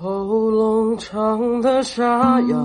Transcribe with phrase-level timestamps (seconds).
[0.00, 2.56] 喉咙唱的沙哑，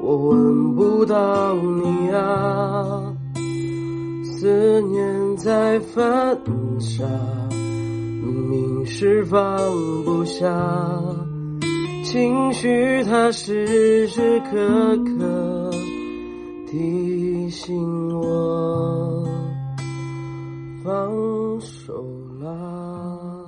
[0.00, 3.14] 我闻不到你啊。
[4.24, 6.36] 思念在犯
[6.80, 7.04] 傻，
[7.50, 9.40] 明明是放
[10.04, 10.44] 不下，
[12.02, 15.70] 情绪它时时刻刻
[16.68, 17.78] 提醒
[18.18, 19.24] 我
[20.82, 22.04] 放手
[22.42, 23.41] 啦。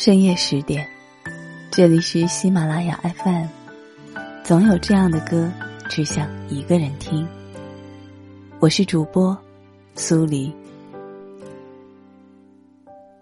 [0.00, 0.88] 深夜十点，
[1.70, 3.46] 这里是喜马拉雅 FM。
[4.42, 5.52] 总有这样的歌，
[5.90, 7.28] 只想一个人听。
[8.60, 9.36] 我是主播
[9.94, 10.50] 苏黎。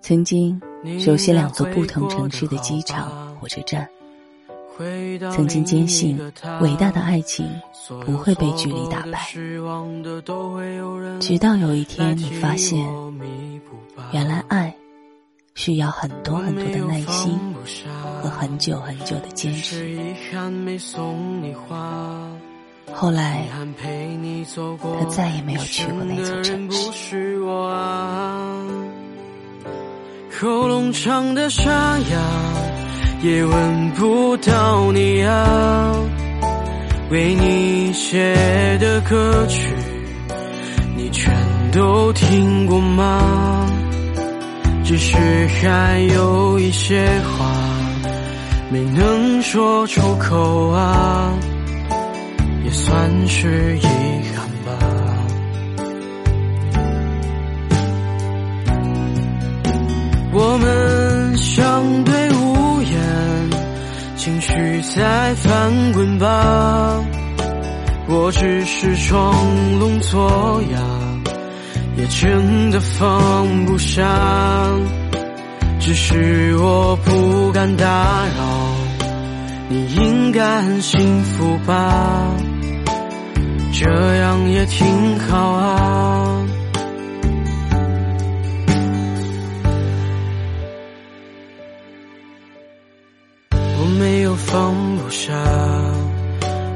[0.00, 0.62] 曾经
[1.00, 3.88] 熟悉两座不同城市的机场、火车站，
[5.32, 6.16] 曾经坚信
[6.60, 7.44] 伟大的爱情
[8.06, 9.18] 不会被距离打败。
[11.18, 12.88] 直到有一天，你发现，
[14.12, 14.72] 原来爱。
[15.68, 17.38] 需要很多很多的耐心
[18.22, 19.94] 和很久很久的坚持。
[22.94, 23.44] 后来，
[24.98, 27.38] 他再也没有去过那座城市。
[30.40, 32.18] 喉咙唱的沙哑，
[33.22, 35.92] 也闻不到你啊。
[37.10, 38.34] 为你写
[38.80, 39.70] 的歌曲，
[40.96, 41.36] 你全
[41.72, 43.77] 都听过吗？
[44.88, 47.52] 只是还有一些话
[48.70, 51.30] 没能说出口啊，
[52.64, 54.72] 也算是遗憾吧。
[60.32, 62.98] 我们相对无言，
[64.16, 67.04] 情绪在翻滚吧。
[68.08, 69.34] 我只是装
[69.78, 70.78] 聋作哑。
[71.96, 74.04] 也真的放不下，
[75.88, 77.86] 只是我不敢打
[78.36, 78.44] 扰。
[79.70, 82.30] 你应该很幸福吧？
[83.72, 86.46] 这样也挺好啊。
[93.50, 95.32] 我没有放不下，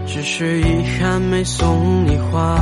[0.07, 2.57] 只是遗憾没送你花。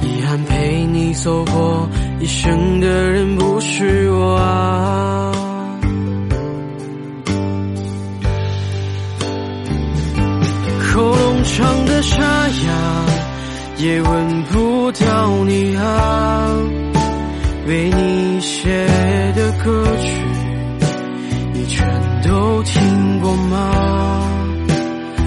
[0.00, 1.86] 遗憾陪你走过
[2.22, 5.32] 一生的人不是我啊，
[10.94, 12.72] 喉咙唱的沙哑，
[13.78, 16.46] 也闻不到你啊，
[17.66, 18.70] 为你写
[19.34, 20.22] 的歌曲，
[21.52, 21.84] 你全
[22.22, 24.28] 都听过吗？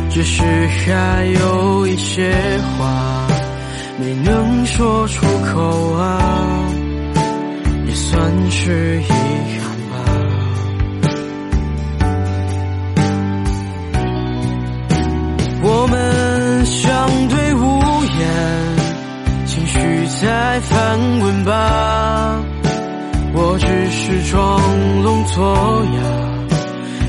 [0.09, 2.31] 只是还有一些
[2.77, 3.27] 话。
[3.97, 6.59] 没能说出口啊，
[8.15, 9.07] 算是遗
[9.59, 9.93] 憾吧。
[15.61, 17.59] 我们相对无
[18.15, 18.23] 言，
[19.45, 22.39] 情绪在翻滚吧。
[23.33, 24.61] 我只是装
[25.03, 25.99] 聋作哑，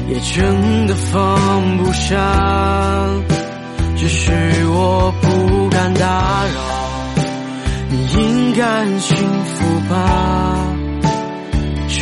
[0.09, 2.17] 也真的放不下。
[3.97, 4.33] 只是
[4.67, 6.61] 我不敢打扰。
[7.89, 9.95] 你应该很幸福吧，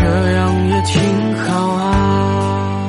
[0.04, 2.86] 这样也挺好啊。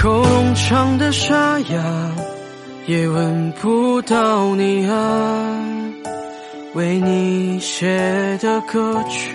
[0.00, 1.82] 喉咙唱的沙哑，
[2.86, 5.58] 也闻不到你啊。
[6.74, 9.34] 为你写的歌曲，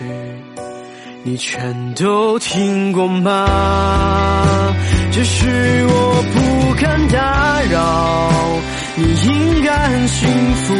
[1.23, 4.73] 你全都听过吗？
[5.11, 8.31] 只是我不敢打扰，
[8.95, 10.73] 你应该很幸福。